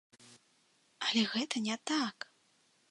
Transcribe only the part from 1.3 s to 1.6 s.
гэта